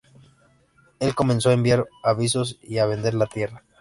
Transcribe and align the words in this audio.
Él 0.99 1.13
comenzó 1.13 1.51
a 1.51 1.53
enviar 1.53 1.85
avisos, 2.03 2.57
y 2.63 2.79
a 2.79 2.87
vender 2.87 3.13
la 3.13 3.27
tierra. 3.27 3.63